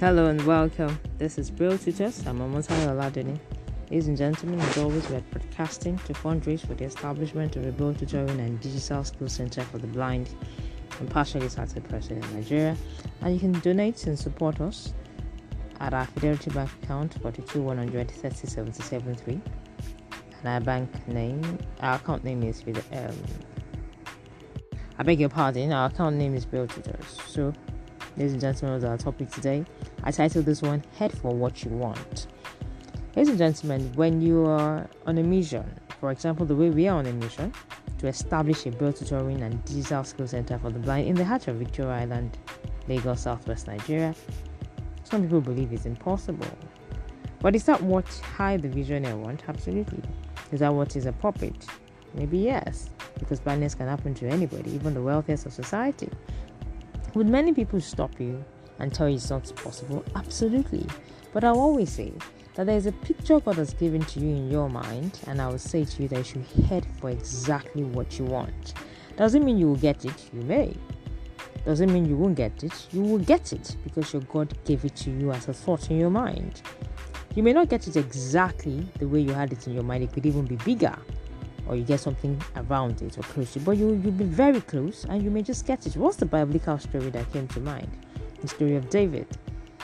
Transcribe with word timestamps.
Hello 0.00 0.26
and 0.26 0.40
welcome. 0.46 0.96
This 1.18 1.38
is 1.38 1.50
Braille 1.50 1.76
Tutors. 1.76 2.24
I'm 2.24 2.38
Omotayo 2.38 2.90
Oladuni. 2.90 3.36
Ladies 3.90 4.06
and 4.06 4.16
gentlemen, 4.16 4.60
as 4.60 4.78
always, 4.78 5.10
we 5.10 5.16
are 5.16 5.24
broadcasting 5.32 5.98
to 5.98 6.12
fundraise 6.12 6.64
for 6.64 6.74
the 6.74 6.84
establishment 6.84 7.56
of 7.56 7.66
a 7.66 7.72
Braille 7.72 7.94
Tutoring 7.94 8.38
and 8.38 8.60
Digital 8.60 9.02
Skills 9.02 9.32
Center 9.32 9.62
for 9.62 9.78
the 9.78 9.88
Blind 9.88 10.30
and 11.00 11.10
partially 11.10 11.48
sighted 11.48 11.82
person 11.88 12.22
in 12.22 12.32
Nigeria. 12.32 12.76
And 13.22 13.34
you 13.34 13.40
can 13.40 13.58
donate 13.58 14.06
and 14.06 14.16
support 14.16 14.60
us 14.60 14.94
at 15.80 15.92
our 15.92 16.06
Fidelity 16.06 16.50
Bank 16.50 16.70
account 16.84 17.14
42 17.20 17.60
100 17.60 18.12
And 18.22 19.42
our 20.44 20.60
bank 20.60 21.08
name, 21.08 21.58
our 21.80 21.96
account 21.96 22.22
name 22.22 22.44
is 22.44 22.62
um, 22.92 23.16
I 24.96 25.02
beg 25.02 25.18
your 25.18 25.28
pardon, 25.28 25.72
our 25.72 25.88
account 25.88 26.14
name 26.14 26.36
is 26.36 26.46
Braille 26.46 26.68
Tutors. 26.68 27.20
So 27.26 27.52
ladies 28.18 28.32
and 28.32 28.40
gentlemen, 28.40 28.74
was 28.74 28.82
our 28.82 28.98
topic 28.98 29.30
today. 29.30 29.64
I 30.02 30.10
titled 30.10 30.44
this 30.44 30.60
one 30.60 30.82
Head 30.98 31.16
for 31.16 31.32
What 31.32 31.62
You 31.62 31.70
Want. 31.70 32.26
Ladies 33.14 33.28
and 33.28 33.38
gentlemen, 33.38 33.92
when 33.94 34.20
you 34.20 34.44
are 34.44 34.90
on 35.06 35.18
a 35.18 35.22
mission, 35.22 35.64
for 36.00 36.10
example, 36.10 36.44
the 36.44 36.56
way 36.56 36.68
we 36.68 36.88
are 36.88 36.98
on 36.98 37.06
a 37.06 37.12
mission 37.12 37.52
to 37.98 38.08
establish 38.08 38.66
a 38.66 38.72
Braille 38.72 38.92
tutoring 38.92 39.40
and 39.42 39.64
digital 39.64 40.02
skill 40.02 40.26
center 40.26 40.58
for 40.58 40.70
the 40.70 40.80
blind 40.80 41.06
in 41.06 41.14
the 41.14 41.24
heart 41.24 41.46
of 41.46 41.56
Victoria 41.56 41.92
Island, 41.92 42.36
Lagos, 42.88 43.20
Southwest 43.20 43.68
Nigeria, 43.68 44.12
some 45.04 45.22
people 45.22 45.40
believe 45.40 45.72
it's 45.72 45.86
impossible. 45.86 46.48
But 47.38 47.54
is 47.54 47.64
that 47.66 47.80
what 47.80 48.08
high 48.36 48.56
the 48.56 48.68
vision 48.68 49.06
I 49.06 49.14
want? 49.14 49.44
Absolutely. 49.46 50.02
Is 50.50 50.58
that 50.58 50.74
what 50.74 50.96
is 50.96 51.06
appropriate? 51.06 51.66
Maybe 52.14 52.38
yes, 52.38 52.90
because 53.20 53.38
blindness 53.38 53.76
can 53.76 53.86
happen 53.86 54.12
to 54.14 54.26
anybody, 54.26 54.72
even 54.72 54.94
the 54.94 55.02
wealthiest 55.02 55.46
of 55.46 55.52
society. 55.52 56.08
Would 57.14 57.28
many 57.28 57.54
people 57.54 57.80
stop 57.80 58.20
you 58.20 58.44
and 58.78 58.92
tell 58.92 59.08
you 59.08 59.16
it's 59.16 59.30
not 59.30 59.50
possible? 59.56 60.04
Absolutely. 60.14 60.86
But 61.32 61.42
I'll 61.42 61.58
always 61.58 61.90
say 61.90 62.12
that 62.54 62.66
there's 62.66 62.86
a 62.86 62.92
picture 62.92 63.40
God 63.40 63.56
has 63.56 63.72
given 63.72 64.02
to 64.02 64.20
you 64.20 64.28
in 64.28 64.50
your 64.50 64.68
mind, 64.68 65.18
and 65.26 65.40
I 65.40 65.48
will 65.48 65.58
say 65.58 65.84
to 65.84 66.02
you 66.02 66.08
that 66.08 66.18
you 66.18 66.24
should 66.24 66.64
head 66.66 66.86
for 67.00 67.10
exactly 67.10 67.82
what 67.82 68.18
you 68.18 68.26
want. 68.26 68.74
Doesn't 69.16 69.44
mean 69.44 69.58
you 69.58 69.68
will 69.68 69.76
get 69.76 70.04
it, 70.04 70.28
you 70.32 70.42
may. 70.42 70.76
Doesn't 71.64 71.92
mean 71.92 72.04
you 72.04 72.16
won't 72.16 72.36
get 72.36 72.62
it, 72.62 72.86
you 72.92 73.00
will 73.02 73.18
get 73.18 73.52
it 73.52 73.76
because 73.84 74.12
your 74.12 74.22
God 74.22 74.56
gave 74.64 74.84
it 74.84 74.94
to 74.96 75.10
you 75.10 75.32
as 75.32 75.48
a 75.48 75.52
thought 75.52 75.90
in 75.90 75.98
your 75.98 76.10
mind. 76.10 76.62
You 77.34 77.42
may 77.42 77.52
not 77.52 77.68
get 77.68 77.88
it 77.88 77.96
exactly 77.96 78.86
the 78.98 79.08
way 79.08 79.20
you 79.20 79.32
had 79.32 79.52
it 79.52 79.66
in 79.66 79.72
your 79.72 79.82
mind, 79.82 80.04
it 80.04 80.12
could 80.12 80.26
even 80.26 80.44
be 80.44 80.56
bigger 80.56 80.96
or 81.68 81.76
you 81.76 81.84
get 81.84 82.00
something 82.00 82.40
around 82.56 83.00
it 83.02 83.18
or 83.18 83.22
close 83.22 83.52
to 83.52 83.58
it, 83.58 83.64
but 83.64 83.76
you, 83.76 83.88
you'll 84.02 84.12
be 84.12 84.24
very 84.24 84.60
close 84.62 85.04
and 85.08 85.22
you 85.22 85.30
may 85.30 85.42
just 85.42 85.66
get 85.66 85.86
it. 85.86 85.96
What's 85.96 86.16
the 86.16 86.26
biblical 86.26 86.78
story 86.78 87.10
that 87.10 87.30
came 87.32 87.46
to 87.48 87.60
mind? 87.60 87.90
The 88.40 88.48
story 88.48 88.76
of 88.76 88.88
David. 88.88 89.26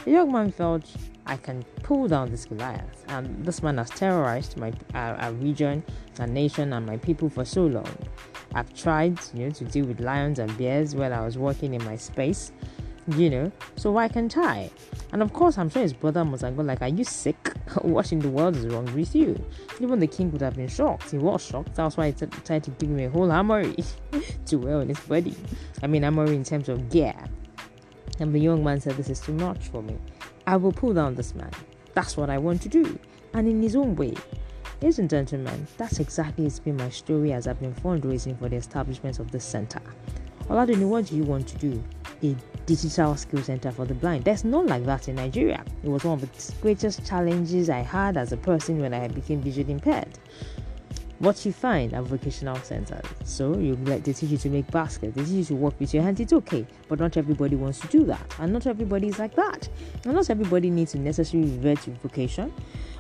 The 0.05 0.11
young 0.11 0.33
man 0.33 0.51
felt, 0.51 0.85
I 1.27 1.37
can 1.37 1.65
pull 1.83 2.09
down 2.09 2.31
this 2.31 2.45
Goliath, 2.45 3.05
and 3.09 3.45
this 3.45 3.62
man 3.62 3.79
has 3.79 3.89
terrorized 3.91 4.59
my 4.59 4.73
our, 4.95 5.15
our 5.15 5.33
region, 5.33 5.83
our 6.21 6.27
nation, 6.27 6.75
and 6.75 6.85
my 6.85 6.99
people 6.99 7.31
for 7.31 7.45
so 7.45 7.65
long. 7.65 7.89
I've 8.55 8.73
tried, 8.75 9.19
you 9.33 9.47
know, 9.47 9.51
to 9.53 9.65
deal 9.65 9.87
with 9.87 10.01
lions 10.01 10.39
and 10.39 10.57
bears 10.59 10.95
while 10.95 11.12
I 11.12 11.25
was 11.25 11.39
working 11.39 11.75
in 11.75 11.83
my 11.85 11.97
space, 11.97 12.53
you 13.08 13.28
know, 13.28 13.52
so 13.77 13.92
why 13.92 14.08
can't 14.08 14.36
I? 14.38 14.70
And 15.12 15.22
of 15.22 15.33
course, 15.33 15.58
I'm 15.58 15.69
sure 15.69 15.83
his 15.83 15.92
brother 15.92 16.24
must 16.24 16.42
have 16.42 16.56
gone 16.56 16.66
like, 16.66 16.83
"Are 16.83 16.88
you 16.88 17.05
sick? 17.05 17.48
what 17.83 18.12
in 18.12 18.19
the 18.19 18.28
world 18.28 18.56
is 18.56 18.66
wrong 18.66 18.92
with 18.94 19.14
you?" 19.14 19.42
Even 19.80 20.00
the 20.00 20.06
king 20.06 20.30
would 20.33 20.41
have 20.41 20.56
been 20.56 20.69
shocked. 20.69 21.10
He 21.10 21.19
was 21.19 21.44
shocked. 21.44 21.75
That's 21.75 21.97
why 21.97 22.06
he 22.06 22.12
t- 22.12 22.27
tried 22.44 22.64
to 22.64 22.70
give 22.72 22.91
him 22.91 23.00
a 23.00 23.08
whole 23.08 23.30
armory 23.30 23.77
to 24.47 24.56
wear 24.56 24.77
on 24.77 24.88
his 24.88 25.00
body. 25.00 25.36
I 25.82 25.86
mean, 25.86 26.05
armory 26.05 26.34
in 26.34 26.44
terms 26.44 26.69
of 26.69 26.91
gear. 26.91 27.14
And 28.20 28.34
the 28.34 28.41
young 28.41 28.64
man 28.64 28.80
said, 28.80 28.97
"This 28.97 29.10
is 29.10 29.20
too 29.20 29.34
much 29.34 29.69
for 29.69 29.82
me. 29.82 29.98
I 30.47 30.56
will 30.56 30.72
pull 30.72 30.94
down 30.94 31.14
this 31.14 31.34
man. 31.34 31.50
That's 31.94 32.16
what 32.16 32.30
I 32.30 32.38
want 32.38 32.62
to 32.62 32.69
do, 32.69 32.98
and 33.34 33.47
in 33.48 33.62
his 33.62 33.77
own 33.77 33.97
way." 33.97 34.14
Ladies 34.81 34.98
and 34.98 35.09
gentlemen, 35.09 35.66
that's 35.78 35.98
exactly 36.00 36.44
it's 36.44 36.59
been 36.59 36.76
my 36.76 36.91
story 36.91 37.32
as 37.32 37.47
I've 37.47 37.60
been 37.60 37.75
fundraising 37.75 38.38
for 38.38 38.48
the 38.48 38.56
establishment 38.56 39.19
of 39.19 39.31
this 39.31 39.44
center. 39.44 39.81
Oladuni, 40.48 40.87
what 40.87 41.06
do 41.06 41.16
you 41.16 41.22
want 41.22 41.48
to 41.48 41.56
do? 41.56 41.82
A 42.22 42.37
digital 42.66 43.16
skill 43.16 43.42
center 43.42 43.70
for 43.70 43.84
the 43.84 43.94
blind. 43.94 44.25
There's 44.25 44.44
none 44.44 44.66
like 44.66 44.84
that 44.84 45.08
in 45.08 45.16
Nigeria. 45.16 45.64
It 45.82 45.88
was 45.88 46.04
one 46.04 46.14
of 46.14 46.20
the 46.20 46.52
greatest 46.60 47.06
challenges 47.06 47.70
I 47.70 47.80
had 47.80 48.16
as 48.16 48.32
a 48.32 48.36
person 48.36 48.80
when 48.80 48.94
I 48.94 49.08
became 49.08 49.41
visually 49.41 49.72
impaired. 49.72 50.19
What 51.20 51.47
you 51.47 51.52
find 51.52 51.94
at 51.94 52.02
vocational 52.04 52.56
centers. 52.56 53.04
So 53.25 53.56
you 53.56 53.76
like 53.76 54.04
they 54.04 54.12
teach 54.12 54.30
you 54.30 54.38
to 54.38 54.50
make 54.50 54.70
baskets, 54.70 55.14
they 55.14 55.22
teach 55.25 55.32
you 55.32 55.44
to 55.44 55.54
work 55.54 55.78
with 55.78 55.94
your 55.94 56.02
hands. 56.02 56.20
It's 56.20 56.32
okay, 56.32 56.66
but 56.88 56.98
not 56.98 57.16
everybody 57.16 57.56
wants 57.56 57.80
to 57.80 57.86
do 57.86 58.04
that, 58.04 58.34
and 58.41 58.52
not 58.52 58.66
everybody 58.66 59.08
is 59.08 59.19
like 59.19 59.34
that, 59.36 59.69
and 60.04 60.14
not 60.14 60.28
everybody 60.28 60.70
needs 60.70 60.92
to 60.92 60.98
necessarily 60.98 61.50
revert 61.50 61.82
to 61.82 61.92
vocation 61.92 62.52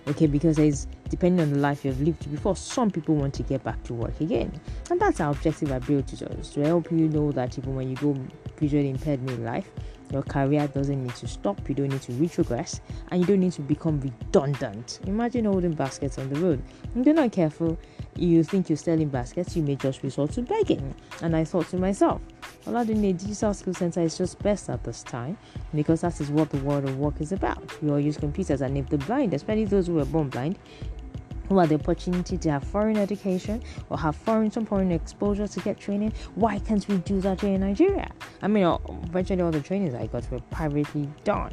okay 0.06 0.26
because 0.26 0.58
it's 0.58 0.86
depending 1.08 1.46
on 1.46 1.52
the 1.52 1.58
life 1.58 1.84
you've 1.84 2.00
lived 2.00 2.30
before 2.30 2.56
some 2.56 2.90
people 2.90 3.14
want 3.14 3.34
to 3.34 3.42
get 3.42 3.62
back 3.62 3.82
to 3.84 3.94
work 3.94 4.20
again. 4.20 4.60
And 4.90 5.00
that's 5.00 5.20
our 5.20 5.30
objective 5.30 5.70
at 5.72 5.84
Braille 5.86 6.02
Tutors 6.02 6.50
to 6.50 6.64
help 6.64 6.90
you 6.90 7.08
know 7.08 7.32
that 7.32 7.58
even 7.58 7.74
when 7.74 7.90
you 7.90 7.96
go 7.96 8.16
visually 8.58 8.90
impaired 8.90 9.28
in 9.28 9.44
life 9.44 9.70
your 10.10 10.22
career 10.22 10.68
doesn't 10.68 11.02
need 11.02 11.14
to 11.16 11.26
stop 11.26 11.68
you 11.68 11.74
don't 11.74 11.88
need 11.88 12.02
to 12.02 12.12
retrogress 12.12 12.80
and 13.10 13.20
you 13.20 13.26
don't 13.26 13.40
need 13.40 13.52
to 13.52 13.62
become 13.62 14.00
redundant. 14.00 15.00
Imagine 15.06 15.46
holding 15.46 15.72
baskets 15.72 16.18
on 16.18 16.28
the 16.32 16.38
road. 16.40 16.62
If 16.94 17.06
you're 17.06 17.14
not 17.14 17.32
careful 17.32 17.78
you 18.16 18.44
think 18.44 18.68
you're 18.68 18.76
selling 18.76 19.08
baskets 19.08 19.56
you 19.56 19.62
may 19.62 19.76
just 19.76 20.02
resort 20.02 20.32
to 20.32 20.42
begging. 20.42 20.94
And 21.22 21.34
i 21.34 21.44
thought 21.44 21.68
to 21.68 21.76
myself 21.76 22.20
Oladuni 22.66 23.12
Digital 23.16 23.52
Skill 23.52 23.74
Center 23.74 24.00
is 24.00 24.16
just 24.16 24.38
best 24.42 24.70
at 24.70 24.82
this 24.84 25.02
time 25.02 25.36
because 25.74 26.00
that 26.00 26.18
is 26.18 26.30
what 26.30 26.48
the 26.48 26.56
world 26.58 26.88
of 26.88 26.98
work 26.98 27.20
is 27.20 27.32
about. 27.32 27.82
We 27.82 27.90
all 27.90 28.00
use 28.00 28.16
computers, 28.16 28.62
and 28.62 28.78
if 28.78 28.88
the 28.88 28.96
blind, 28.96 29.34
especially 29.34 29.66
those 29.66 29.88
who 29.88 29.94
were 29.94 30.06
born 30.06 30.30
blind, 30.30 30.58
who 31.50 31.58
had 31.58 31.68
the 31.68 31.74
opportunity 31.74 32.38
to 32.38 32.50
have 32.50 32.64
foreign 32.64 32.96
education 32.96 33.62
or 33.90 33.98
have 33.98 34.16
foreign 34.16 34.50
some 34.50 34.64
foreign 34.64 34.92
exposure 34.92 35.46
to 35.46 35.60
get 35.60 35.78
training, 35.78 36.14
why 36.36 36.58
can't 36.58 36.88
we 36.88 36.96
do 36.98 37.20
that 37.20 37.42
here 37.42 37.54
in 37.54 37.60
Nigeria? 37.60 38.10
I 38.40 38.48
mean, 38.48 38.64
uh, 38.64 38.78
virtually 39.10 39.42
all 39.42 39.50
the 39.50 39.60
trainings 39.60 39.94
I 39.94 40.06
got 40.06 40.30
were 40.30 40.40
privately 40.50 41.06
done. 41.22 41.52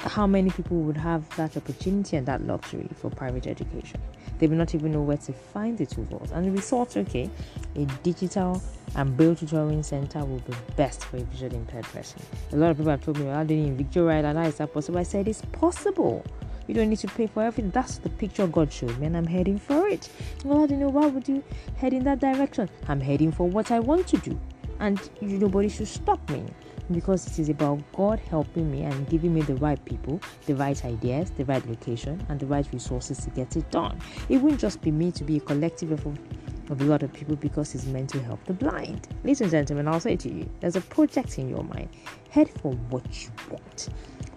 How 0.00 0.26
many 0.26 0.50
people 0.50 0.78
would 0.78 0.96
have 0.96 1.28
that 1.36 1.56
opportunity 1.56 2.16
and 2.16 2.26
that 2.26 2.46
luxury 2.46 2.88
for 2.94 3.10
private 3.10 3.46
education? 3.46 4.00
They 4.38 4.46
will 4.46 4.56
not 4.56 4.74
even 4.74 4.92
know 4.92 5.02
where 5.02 5.16
to 5.16 5.32
find 5.32 5.76
the 5.76 5.86
tools. 5.86 6.30
And 6.30 6.52
we 6.54 6.60
thought, 6.60 6.96
okay, 6.96 7.28
a 7.74 7.84
digital 8.04 8.62
and 8.94 9.16
braille 9.16 9.34
tutoring 9.34 9.82
center 9.82 10.24
will 10.24 10.38
be 10.40 10.54
best 10.76 11.04
for 11.04 11.16
a 11.16 11.20
visually 11.20 11.56
impaired 11.56 11.84
person. 11.86 12.22
A 12.52 12.56
lot 12.56 12.70
of 12.70 12.76
people 12.76 12.90
have 12.90 13.04
told 13.04 13.18
me, 13.18 13.26
well, 13.26 13.44
doing 13.44 13.66
in 13.66 14.08
Island, 14.08 14.38
how 14.38 14.44
is 14.44 14.56
that 14.56 14.72
possible? 14.72 14.98
I 14.98 15.02
said, 15.02 15.26
it's 15.26 15.42
possible. 15.52 16.24
You 16.68 16.74
don't 16.74 16.90
need 16.90 16.98
to 16.98 17.08
pay 17.08 17.26
for 17.26 17.42
everything. 17.42 17.70
That's 17.70 17.98
the 17.98 18.10
picture 18.10 18.46
God 18.46 18.72
showed 18.72 18.96
me, 18.98 19.06
and 19.06 19.16
I'm 19.16 19.26
heading 19.26 19.58
for 19.58 19.88
it. 19.88 20.08
Well, 20.44 20.62
I 20.62 20.66
don't 20.66 20.78
know 20.78 20.90
why 20.90 21.06
would 21.06 21.26
you 21.26 21.42
head 21.76 21.92
in 21.92 22.04
that 22.04 22.20
direction? 22.20 22.68
I'm 22.88 23.00
heading 23.00 23.32
for 23.32 23.48
what 23.48 23.70
I 23.70 23.80
want 23.80 24.06
to 24.08 24.18
do, 24.18 24.38
and 24.78 25.00
nobody 25.20 25.68
should 25.68 25.88
stop 25.88 26.28
me 26.30 26.44
because 26.92 27.26
it 27.26 27.38
is 27.38 27.48
about 27.48 27.80
God 27.92 28.18
helping 28.18 28.70
me 28.70 28.82
and 28.82 29.08
giving 29.08 29.34
me 29.34 29.42
the 29.42 29.56
right 29.56 29.82
people, 29.84 30.20
the 30.46 30.54
right 30.54 30.82
ideas, 30.84 31.30
the 31.30 31.44
right 31.44 31.66
location, 31.68 32.24
and 32.28 32.40
the 32.40 32.46
right 32.46 32.66
resources 32.72 33.18
to 33.18 33.30
get 33.30 33.56
it 33.56 33.70
done. 33.70 33.98
It 34.28 34.38
wouldn't 34.38 34.60
just 34.60 34.80
be 34.80 34.90
me 34.90 35.12
to 35.12 35.24
be 35.24 35.36
a 35.36 35.40
collective 35.40 35.92
effort 35.92 36.16
of 36.70 36.80
a 36.80 36.84
lot 36.84 37.02
of 37.02 37.12
people 37.12 37.36
because 37.36 37.74
it's 37.74 37.86
meant 37.86 38.10
to 38.10 38.22
help 38.22 38.44
the 38.44 38.52
blind. 38.52 39.08
Ladies 39.24 39.40
and 39.40 39.50
gentlemen, 39.50 39.88
I'll 39.88 40.00
say 40.00 40.16
to 40.16 40.28
you, 40.28 40.48
there's 40.60 40.76
a 40.76 40.80
project 40.82 41.38
in 41.38 41.48
your 41.48 41.64
mind. 41.64 41.88
Head 42.30 42.50
for 42.60 42.72
what 42.90 43.04
you 43.22 43.30
want. 43.50 43.88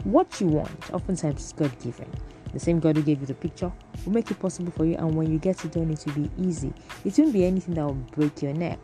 What 0.03 0.41
you 0.41 0.47
want, 0.47 0.93
oftentimes, 0.93 1.45
is 1.45 1.53
God 1.53 1.77
given. 1.79 2.09
The 2.53 2.59
same 2.59 2.79
God 2.79 2.97
who 2.97 3.03
gave 3.03 3.21
you 3.21 3.27
the 3.27 3.33
picture 3.33 3.71
will 4.05 4.13
make 4.13 4.29
it 4.29 4.39
possible 4.39 4.71
for 4.71 4.85
you, 4.85 4.95
and 4.95 5.15
when 5.15 5.31
you 5.31 5.39
get 5.39 5.63
it 5.63 5.71
done, 5.71 5.89
it 5.91 6.03
will 6.05 6.13
be 6.13 6.29
easy. 6.37 6.73
It 7.05 7.17
won't 7.17 7.33
be 7.33 7.45
anything 7.45 7.75
that 7.75 7.85
will 7.85 7.93
break 7.93 8.41
your 8.41 8.53
neck. 8.53 8.79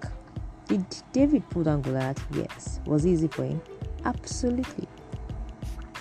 Did 0.68 0.86
David 1.14 1.50
pull 1.50 1.64
down 1.64 1.82
Goliath? 1.82 2.24
Yes. 2.34 2.80
Was 2.86 3.06
it 3.06 3.10
easy 3.10 3.28
for 3.28 3.46
him? 3.46 3.62
Absolutely. 4.06 4.88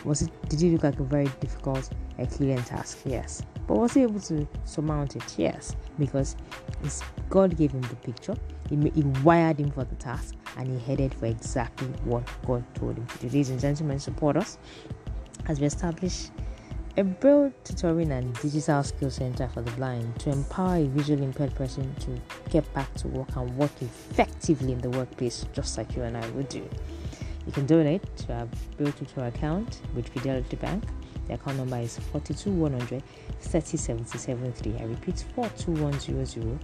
Was 0.04 0.22
it? 0.22 0.48
Did 0.48 0.62
it 0.62 0.72
look 0.72 0.82
like 0.82 0.98
a 1.00 1.04
very 1.04 1.28
difficult 1.40 1.88
Herculean 2.16 2.62
task? 2.64 2.98
Yes. 3.04 3.42
But 3.66 3.76
was 3.76 3.94
he 3.94 4.02
able 4.02 4.20
to 4.20 4.46
surmount 4.64 5.16
it? 5.16 5.38
Yes. 5.38 5.76
Because 5.98 6.36
God 7.30 7.56
gave 7.56 7.72
him 7.72 7.82
the 7.82 7.96
picture. 7.96 8.34
He, 8.68 8.76
he 8.90 9.02
wired 9.22 9.58
him 9.58 9.70
for 9.70 9.84
the 9.84 9.94
task, 9.96 10.34
and 10.56 10.68
he 10.68 10.78
headed 10.84 11.14
for 11.14 11.26
exactly 11.26 11.88
what 12.04 12.24
God 12.46 12.64
told 12.74 12.96
him 12.96 13.06
to 13.06 13.18
do. 13.18 13.26
Ladies 13.26 13.50
and 13.50 13.60
gentlemen, 13.60 13.98
support 13.98 14.36
us 14.36 14.58
as 15.48 15.60
we 15.60 15.66
establish 15.66 16.30
a 16.98 17.04
Braille 17.04 17.52
tutoring 17.62 18.10
and 18.10 18.32
digital 18.40 18.82
skill 18.82 19.10
center 19.10 19.46
for 19.48 19.60
the 19.60 19.70
blind 19.72 20.18
to 20.18 20.30
empower 20.30 20.76
a 20.76 20.84
visually 20.84 21.24
impaired 21.24 21.54
person 21.54 21.94
to 21.96 22.18
get 22.50 22.72
back 22.72 22.92
to 22.94 23.08
work 23.08 23.28
and 23.36 23.54
work 23.58 23.70
effectively 23.82 24.72
in 24.72 24.80
the 24.80 24.88
workplace, 24.88 25.44
just 25.52 25.76
like 25.76 25.94
you 25.94 26.02
and 26.04 26.16
I 26.16 26.26
would 26.30 26.48
do. 26.48 26.66
You 27.46 27.52
can 27.52 27.66
donate 27.66 28.02
to 28.16 28.32
our 28.32 28.48
Braille 28.78 28.92
tutor 28.92 29.26
account 29.26 29.82
with 29.94 30.08
Fidelity 30.08 30.56
Bank. 30.56 30.84
The 31.26 31.34
account 31.34 31.58
number 31.58 31.78
is 31.78 31.98
42100 31.98 33.02
30773. 33.40 34.76
I 34.80 34.84
repeat 34.84 35.24
42100 35.34 36.58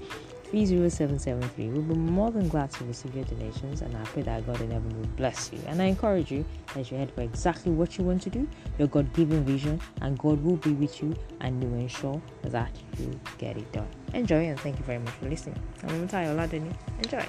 30773. 0.52 1.68
We'll 1.70 1.82
be 1.82 1.94
more 1.94 2.30
than 2.30 2.48
glad 2.48 2.70
to 2.72 2.84
receive 2.84 3.14
your 3.14 3.24
donations 3.24 3.80
and 3.80 3.96
I 3.96 4.04
pray 4.04 4.22
that 4.22 4.46
God 4.46 4.60
in 4.60 4.70
heaven 4.70 4.94
will 5.00 5.08
bless 5.16 5.50
you. 5.52 5.58
And 5.66 5.80
I 5.80 5.86
encourage 5.86 6.30
you 6.30 6.44
that 6.74 6.90
you 6.90 6.98
head 6.98 7.10
for 7.10 7.22
exactly 7.22 7.72
what 7.72 7.96
you 7.96 8.04
want 8.04 8.20
to 8.22 8.30
do, 8.30 8.46
your 8.78 8.88
God 8.88 9.10
given 9.14 9.44
vision, 9.44 9.80
and 10.02 10.18
God 10.18 10.42
will 10.44 10.56
be 10.56 10.72
with 10.72 11.02
you 11.02 11.16
and 11.40 11.62
will 11.64 11.78
ensure 11.78 12.20
that 12.44 12.70
you 12.98 13.18
get 13.38 13.56
it 13.56 13.72
done. 13.72 13.88
Enjoy 14.12 14.44
and 14.44 14.60
thank 14.60 14.78
you 14.78 14.84
very 14.84 14.98
much 14.98 15.14
for 15.14 15.28
listening. 15.28 15.58
I'm 15.84 16.06
Mutayo 16.06 16.36
Ladini. 16.36 16.72
Enjoy. 17.02 17.26